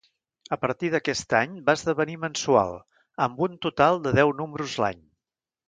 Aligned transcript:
A 0.55 0.57
partir 0.61 0.89
d'aquest 0.93 1.35
any 1.39 1.53
va 1.67 1.75
esdevenir 1.79 2.17
mensual, 2.25 2.73
amb 3.29 3.45
un 3.49 3.61
total 3.69 4.03
de 4.09 4.17
deu 4.23 4.37
números 4.43 4.79
l’any. 4.85 5.09